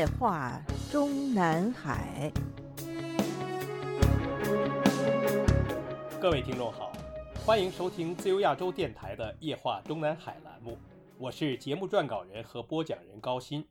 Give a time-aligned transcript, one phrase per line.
[0.00, 0.58] 夜话
[0.90, 2.32] 中南海。
[6.18, 6.90] 各位听众好，
[7.44, 10.78] 欢迎收听自由亚洲电台的《夜话中南海》栏目，
[11.18, 13.62] 我是节目撰稿人和播讲人高鑫。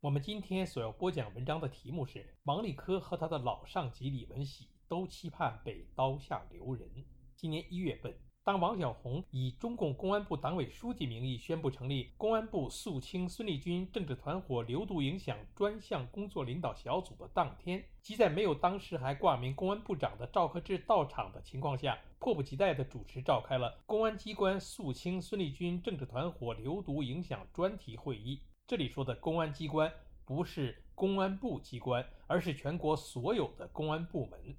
[0.00, 6.90] 我们今天所要播讲文章的题目是：王立科和他的老上级李文喜都期盼被刀下留人。
[7.36, 8.12] 今年一月份。
[8.46, 28.40] 当王小红以中共公安部党委书记名义宣布成立公安部肃清孙立军政治团伙流毒影响专项工作领导小组的当天，即在没有当时还挂名公安部长的赵克志到场的情况下，迫不及待地主持召开了公安机关肃清孙立军政治团伙流毒影响专题会议。
[28.68, 29.92] 这里说的公安机关
[30.24, 34.54] 不是公安部机关，而是全国所有的公安部门。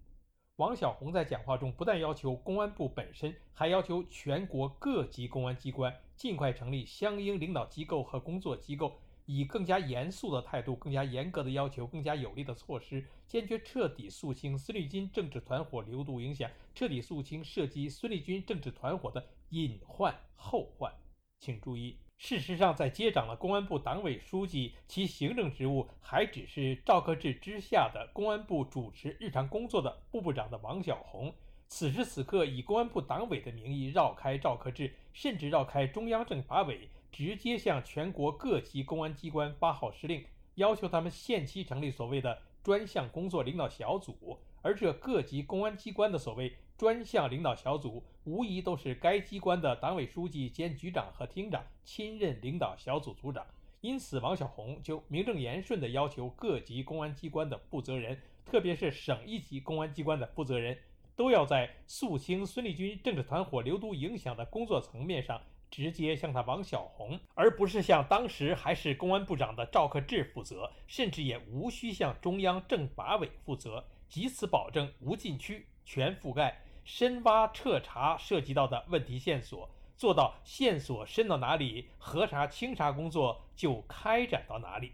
[0.58, 20.92] 王小红在讲话中不但要求公安部本身，还要求全国各级公安机关尽快成立相应领导机构和工作机构，以更加严肃的态度、更加严格的要求、更加有力的措施，坚决彻底肃清孙立军政治团伙流毒影响，彻底肃清涉及孙立军政治团伙的隐患后患。
[21.38, 21.96] 请注意。
[22.18, 31.32] 事实上，在接掌了公安部党委书记，其行政职务还只是赵克志之下的公安部主持日常工作的部部长的王小红，
[31.68, 46.58] 此时此刻以公安部党委的名义绕开赵克志，甚至绕开中央政法委，直接向全国各级公安机关发号施令，要求他们限期成立所谓的专项工作领导小组，而这各级公安机关的所谓。
[46.78, 53.44] 专项领导小组无疑都是该机关的党委书记兼局长和厅长亲任领导小组组长，
[53.82, 60.78] 因此王小红就名正言顺地要求各级公安机关的负责人，特别是省一级公安机关的负责人，
[61.16, 65.42] 都要在肃清孙立军政治团伙流毒影响的工作层面上，
[65.72, 73.84] 直接向他王小红，而不是向当时还是公安部长的赵克志负责，甚至也无需向中央政法委负责，
[74.14, 76.62] 以此保证无禁区、全覆盖。
[76.88, 84.94] 深挖彻查涉及到的问题线索，做到线索伸到哪里，核查清查工作就开展到哪里。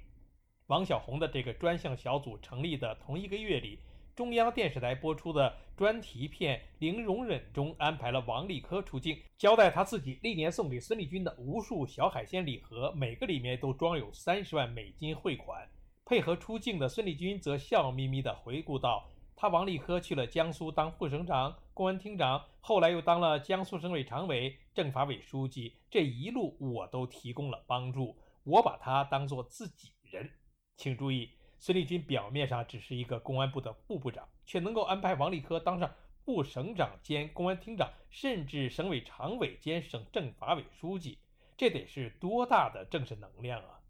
[0.65, 3.77] 王小红的这个专项小组成立的同一个月里，
[4.15, 15.69] 中央电视台播出的专题片《零容忍》中安排了王立科出镜，交代他自己历年送给孙立军的无数小海鲜礼盒，每个里面都装有三十万美金汇款。
[16.03, 19.07] 配合出镜的孙立军则笑眯眯地回顾道。
[19.35, 25.75] 他王立科去了江苏当副省长、公安厅长，后来又当了江苏省委常委、政法委书记。
[25.89, 30.29] 这一路我都提供了帮助，我把他当做自己人。
[30.77, 31.29] 请注意，
[31.59, 41.17] 孙立军表面上只是一个公安部的副部长，却能够安排王立科当上副省长兼公安厅长，甚至省委常委兼省政法委书记，
[41.57, 43.81] 这得是多大的政治能量啊！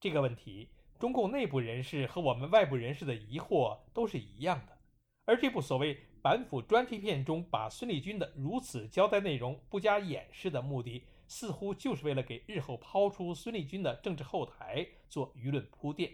[0.00, 4.78] 这个问题，中共内部人士和我们外部人士的疑惑都是一样的。
[5.24, 16.10] 而这部所谓反腐专题片中，把孙立军的如此交代内容不加掩饰的目的，似乎就是为了给日后抛出孙立军的政治后台做舆论铺垫。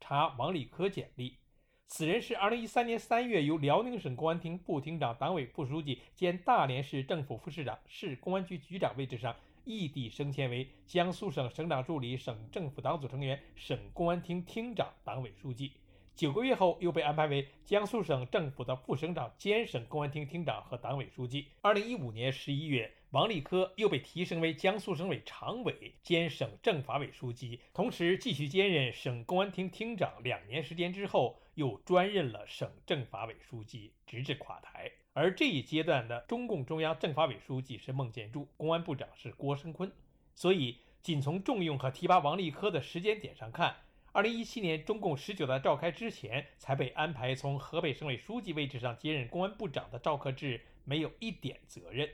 [0.00, 1.38] 查王立科简历，
[1.86, 15.72] 此人是2013年3月由辽宁省公安厅副厅长、党委副书记兼大连市政府副市长、市公安局局长位置上，异地升迁为江苏省省长助理、省政府党组成员、省公安厅厅长、党委书记。
[16.16, 21.48] 九个月后，又被安排为江苏省政府的副省长兼省公安厅厅长和党委书记。
[21.60, 30.10] 二零一五年十一月，王立科又被提升为江苏省委常委兼省政法委书记，同时继续兼任省公安厅厅长。
[30.24, 34.90] 两年时间之后，又专任了省政法委书记，直至垮台。
[35.12, 39.90] 而这一阶段的中共中央政法委书记是孟建柱，公安部长是郭声琨。
[40.34, 43.76] 所以，仅从重用和提拔王立科的时间点上看，
[44.16, 52.08] 二零一七年，中共十九大召开之前，才被安排从河北省委书记位置上接任公安部长的赵克志，没有一点责任。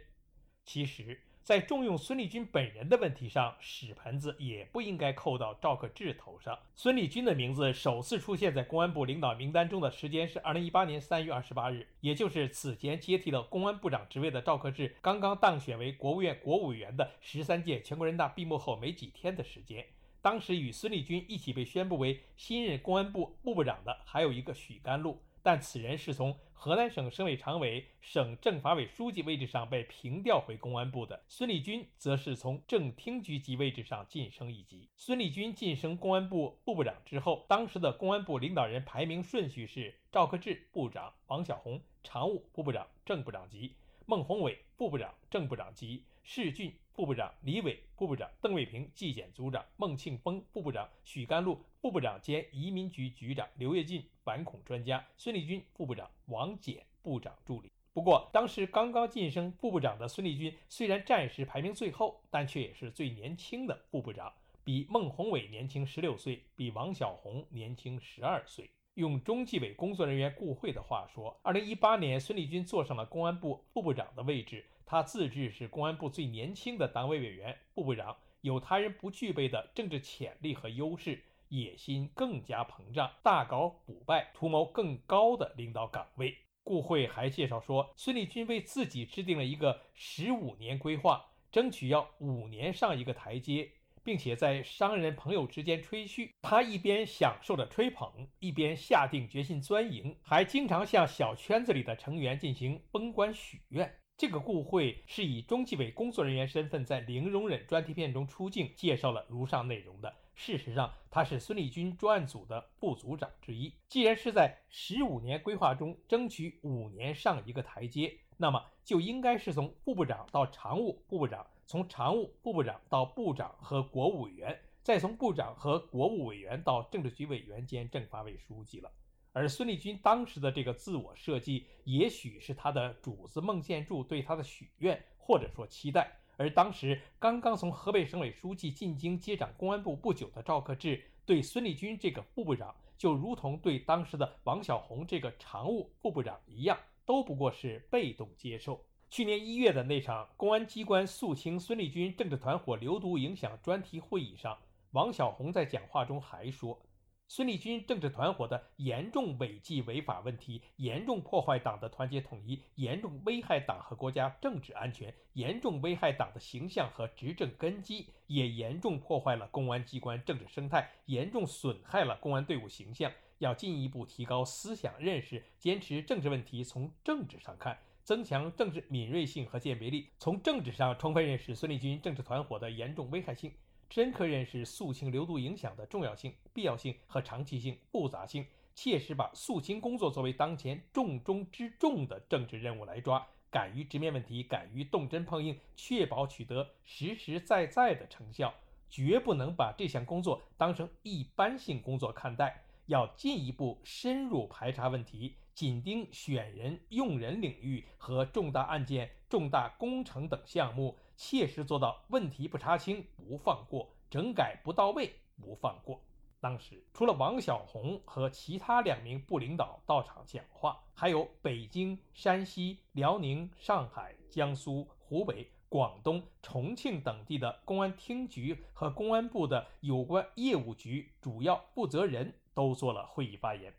[0.65, 6.59] 其实，在重用孙立军本人的问题上，屎盆子也不应该扣到赵克志头上。
[6.75, 19.87] 孙立军的名字首次出现在公安部领导名单中的时间是二零一八年三月二十八日，也就是此前接替了公安部长职位的赵克志刚刚当选为国务院国务委员的十三届全国人大闭幕后没几天的时间。
[20.23, 31.25] 当时与孙立军一起被宣布为新任公安部部部长的还有一个许甘露，但此人是从河南省省委常委、省政法委书记位置上被平调回公安部的。
[31.27, 34.89] 孙立军则是从正厅局级位置上晋升一级。
[34.97, 43.75] 孙立军晋升公安部部部长之后，当时的公安部领导人排名顺序是：赵克志部长、王小红常务部部长、正部长级、
[44.13, 44.59] 孟宏伟。
[44.77, 57.73] 副部长、正部长及市郡副部长李伟副部长、邓卫平纪检组长、孟庆峰副部长、许甘露副部长兼移民局局长、刘跃进反恐专家、孙立军副部长、王俭部长助理。
[57.95, 64.31] 不过，当时刚刚晋升副部长的孙立军，虽然暂时排名最后，但却也是最年轻的副部长，
[64.63, 68.69] 比孟宏伟年轻十六岁，比王小红年轻十二岁。
[68.95, 86.37] 用中纪委工作人员顾慧的话说，二零一八年，孙立军坐上了公安部副部长的位置，他自知是公安部最年轻的党委委员、副部长，有他人不具备的政治潜力和优势，野心更加膨胀，大搞腐败，图谋更高的领导岗位。
[86.63, 93.71] 顾慧还介绍说，孙立军为自己制定了一个十五年规划，争取要五年上一个台阶，
[94.05, 96.35] 并且在商人朋友之间吹嘘。
[96.43, 103.93] 他一边享受着吹捧，一边下定决心钻营，还经常向小圈子里的成员进行封官许愿。
[104.17, 110.15] 这个顾会是以中纪委工作人员身份在《零容忍》专题片中出镜，介绍了如上内容的。
[110.35, 113.73] 事实上，他是孙立军专案组的副组长之一。
[113.89, 128.93] 既然是在十五年规划中争取五年上一个台阶，那么就应该是从副部长到常务副部长，从常务副部长到部长和国务委员，再从部长和国务委员到政治局委员兼政法委书记了。
[129.33, 136.15] 而孙立军当时的这个自我设计，也许是他的主子孟建柱对他的许愿，或者说期待。
[136.37, 148.85] 而当时刚刚从河北省委书记进京接掌公安部不久的赵克志，对孙立军这个副部长，就如同对当时的王小红这个常务副部长一样，都不过是被动接受。
[149.13, 154.57] 去年一月的那场公安机关肃清孙立军政治团伙流毒影响专题会议上，
[154.93, 156.81] 王小红在讲话中还说。
[157.29, 173.13] 孙立军政治团伙的严重违纪违法问题，严重破坏党的团结统一，严重危害党和国家政治安全，严重危害党的形象和执政根基，也严重破坏了公安机关政治生态，严重损害了公安队伍形象。
[173.41, 183.53] 要进一步提高思想认识，坚持政治问题从政治上看，增强政治敏锐性和鉴别力，从政治上充分认识孙立军政治团伙的严重危害性。
[183.89, 198.55] 深刻认识肃清流毒影响的重要性、必要性和长期性、复杂性，切实把肃清工作作为当前重中之重的政治任务来抓，敢于直面问题，敢于动真碰硬，确保取得实实在在的成效，
[198.89, 210.97] 绝不能把这项工作当成一般性工作看待，要进一步深入排查问题，紧盯选人用人领域和重大案件、重大工程等项目。
[211.15, 216.03] 切实做到问题不查清不放过，整改不到位不放过。
[216.41, 233.73] 当时除了王小红和其他两名部领导到场讲话，还有北京、山西、辽宁、上海、江苏、湖北、广东、重庆等地的公安厅局和公安部的有关业务局主要负责人都做了会议发言。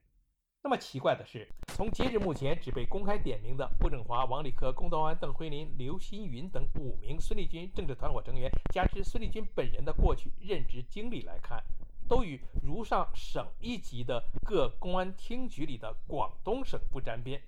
[0.65, 1.45] 那么奇怪的是，
[1.75, 11.61] 从截至目前只被公开点名的傅政华、王立科、龚道安、邓辉林、刘新云等五名孙立军政治团伙成员，加之孙立军本人的过去任职经历来看，
[12.07, 17.41] 都与如上省一级的各公安厅局里的广东省不沾边。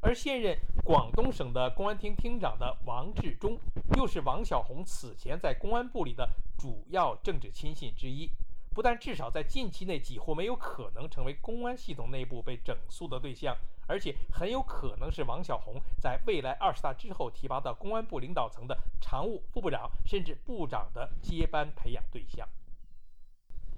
[0.00, 3.58] 而现任广东省的公安厅厅长的王志忠，
[3.96, 8.30] 又是王小红此前在公安部里的主要政治亲信之一。
[8.74, 22.48] 不但至少在近期内几乎没有可能成为公安系统内部被整肃的对象，而且很有可能是王小洪在未来二十大之后提拔到公安部领导层的常务副部长甚至部长的接班培养对象。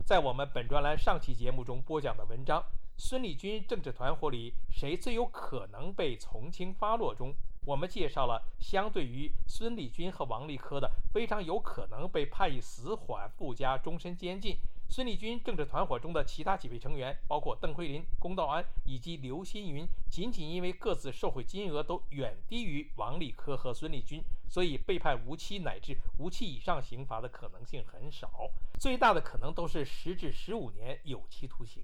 [0.05, 2.61] 在我们本专栏上期节目中播讲的文章
[2.97, 7.35] 《孙立军政治团伙里谁最有可能被从轻发落》中，
[7.65, 14.57] 我们介绍了相对于孙立军和王立科的非常有可能被判以死缓附加终身监禁。
[14.95, 28.49] 孙立军政治团伙中的其他几位成员，包括邓辉林、龚道安以及刘新云，仅仅因为各自受贿金额都远低于王立科和孙立军，所以被判无期乃至无期以上刑罚的可能性很少，
[28.79, 31.83] 最大的可能都是十至十五年有期徒刑。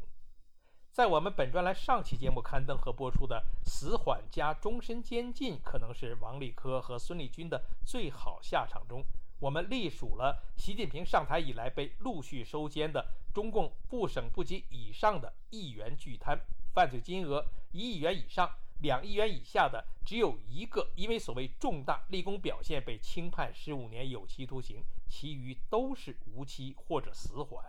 [0.93, 9.05] 在我们本专栏上期节目刊登和播出的死缓加终身监禁，可能是王立科和孙立军的最好下场中。
[9.41, 16.39] 我们隶属了习近平上台以来被陆续收监的中共部省部级以上的亿元巨贪，
[16.75, 27.65] 犯罪金额一亿元以上、两亿元以下的只有一个，因为所谓重大立功表现被轻判十五年有期徒刑，其余都是无期或者死缓；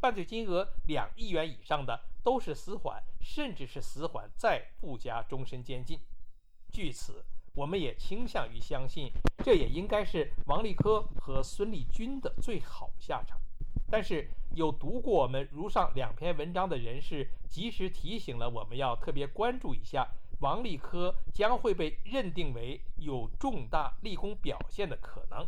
[0.00, 6.00] 犯罪金额两亿元以上的都是死缓，甚至是死缓再附加终身监禁。
[6.72, 7.22] 据此。
[7.54, 9.10] 我们也倾向于相信，
[9.44, 13.38] 这也应该是王立科和孙立军的最好下场。
[13.90, 20.08] 但是，有读过我们如上两篇文章的人士，及时提醒了我们要特别关注一下，
[20.40, 25.46] 王立科将会被认定为有重大立功表现的可能，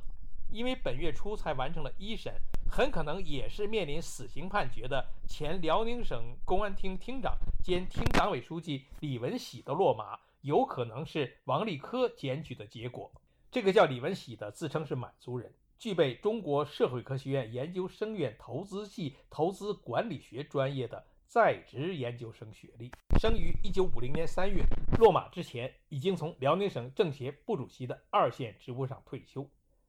[0.50, 2.34] 因为本月初才完成了一审，
[2.70, 10.18] 很可能也是面临死刑判决的前辽宁省公安厅厅长兼厅党委书记李文喜的落马。
[10.44, 13.10] 有可能是王立科检举的结果。
[13.50, 24.62] 这个叫李文喜的自称是满族人，具备中国社会科学院研究生院投资系投资管理学专业的在职研究生学历，生于1950年3月。
[24.98, 29.48] 落马之前，已经从辽宁省政协部主席的二线职务上退休。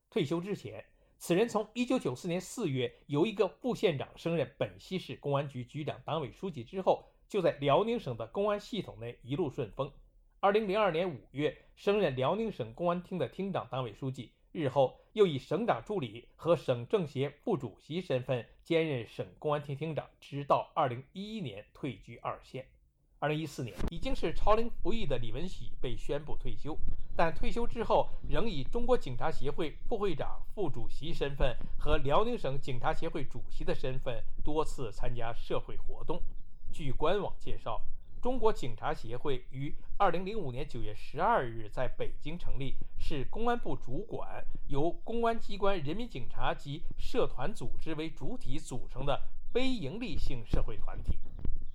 [0.09, 0.85] 退休之前，
[1.17, 9.91] 此人从1994年4月由一个副县长升任本溪市公安局局长、党委书记之后，就在辽宁省的公安系统内一路顺风。
[10.45, 22.63] 二零零二年五月，升任辽宁省公安厅的厅长、党委书记，日后又以省长助理和省政协副主席身份兼任省公安厅厅长，直到二零一一年退居二线。
[23.17, 26.77] 二零一四年，已经是超龄服役的李文喜被宣布退休，
[27.15, 36.21] 但退休之后仍以中国警察协会副会长、副主席身份和辽宁省警察协会主席的身份多次参加社会活动。
[36.71, 37.81] 据官网介绍。
[38.25, 49.21] 中国警察协会于二零零五年九月十二日在北京成立，是公安部主管、由公安机关、人民警察及社团组织为主体组成的
[49.53, 51.19] 非营利性社会团体。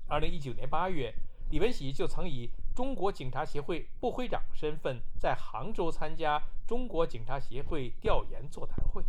[0.09, 1.15] 二零一九年八月，
[1.53, 9.05] 李文喜就曾以中国警察协会副会长身份在杭州参加中国警察协会调研座谈会。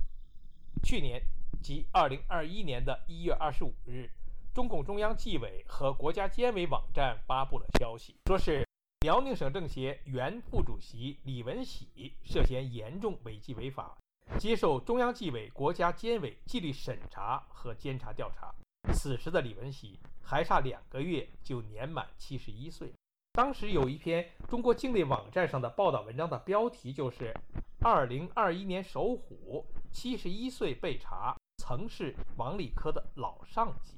[0.83, 1.19] 去年，
[1.59, 4.11] 即二零二一年的一月二十五日。
[4.53, 8.67] 中共中央纪委和国家监委网站发布了消息，说是
[8.99, 13.97] 辽宁省政协原副主席李文喜涉嫌严重违纪违法，
[14.37, 18.53] 接受中央纪委、国家监委纪律审查和监察调查。
[18.91, 22.91] 此时的李文喜还差两个月就年满七十一岁。
[23.31, 27.33] 当时有一篇中国境内网站上的报道文章的标题就是
[27.79, 33.93] “二零二一年首虎，七十一岁被查，曾是王立科的老上级”。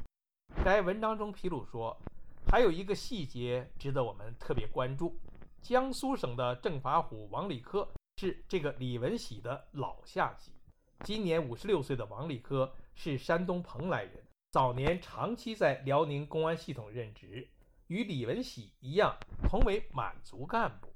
[0.64, 2.00] 该文章中披露说，
[2.48, 5.20] 还有一个细节值得我们特别关注：
[5.62, 10.54] 江苏省的政法虎王立科是这个李文喜的老下级。
[11.02, 17.46] 今年五十六岁的王立科是山东蓬莱人，早年长期在辽宁公安系统任职，
[17.88, 19.18] 与李文喜一样，
[19.50, 20.88] 同为满族干部。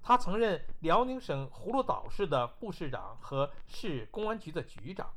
[0.00, 5.12] 他曾任辽宁省葫芦岛市的副市长和市公安局的局长。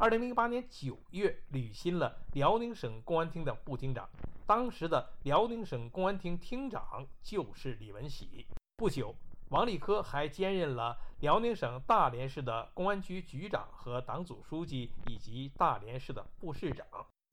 [0.00, 4.08] 二零零八年九月，履新了辽宁省公安厅的副厅长。
[4.44, 8.44] 当时的辽宁省公安厅厅长就是李文喜。
[8.76, 9.14] 不久，
[9.50, 16.84] 王立科还兼任了辽宁省大连市的公安局局长和党组书记，以及大连市的副市长。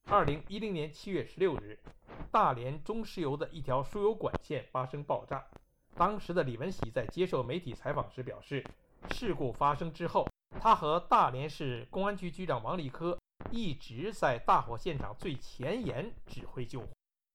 [0.05, 1.79] 二零一零年七月十六日，
[2.31, 5.43] 大连中石油的一条输油管线发生爆炸。
[5.95, 8.63] 当时的李文喜在接受媒体采访时表示，
[9.09, 10.30] 事故发生之后。
[10.63, 13.17] 他和大连市公安局局长王立科
[13.49, 16.87] 一直在大火现场最前沿指挥救火。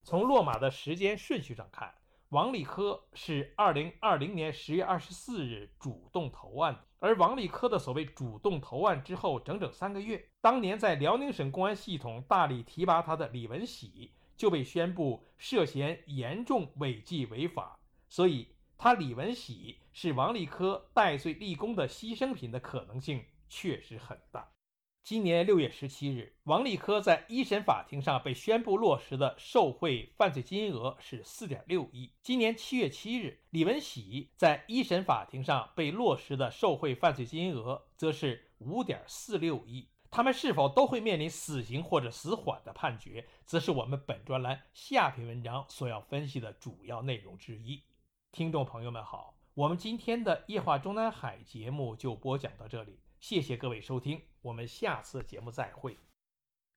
[0.04, 1.92] 从落马的时间顺序上看，
[2.28, 18.54] 王立科是2020年10月24日主动投案，而王立科的所谓主动投案之后整整三个月，当年在辽宁省公安系统大力提拔他的李文喜就被宣布涉嫌严重违纪违法，所以。
[18.78, 24.52] 他李文喜是王立科戴罪立功的牺牲品的可能性确实很大。
[25.02, 32.12] 今年六月十七日，王立科在一审法庭上被宣布落实的受贿犯罪金额是四点六亿。
[32.22, 39.88] 今年七月七日，李文喜在一审法庭上被落实的受贿犯罪金额则是五点四六亿。
[40.10, 47.82] 他们是否都会面临死刑或者死缓的判决，则是我们本专栏下篇文章所要分析的主要内容之一。
[48.36, 55.96] 听众朋友们好，我们今天的夜话中南海节目就播讲到这里，谢谢各位收听，我们下次节目再会。